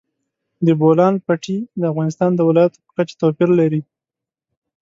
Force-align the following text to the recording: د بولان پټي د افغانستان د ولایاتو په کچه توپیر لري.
د 0.65 0.67
بولان 0.81 1.13
پټي 1.25 1.57
د 1.79 1.81
افغانستان 1.91 2.31
د 2.35 2.41
ولایاتو 2.49 2.79
په 2.85 2.91
کچه 2.97 3.13
توپیر 3.21 3.49
لري. 3.59 3.81